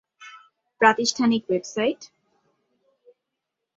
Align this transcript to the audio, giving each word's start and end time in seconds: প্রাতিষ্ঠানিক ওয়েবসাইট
প্রাতিষ্ঠানিক 0.81 1.43
ওয়েবসাইট 1.47 2.01